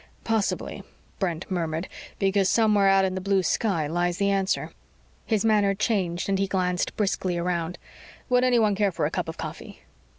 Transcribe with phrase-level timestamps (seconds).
[0.23, 0.81] Possibly,"
[1.19, 4.71] Brent murmured, "because somewhere out in the blue sky lies the answer."
[5.27, 7.77] His manner changed and he glanced briskly around.
[8.27, 9.83] "Would anyone care for a cup of coffee?"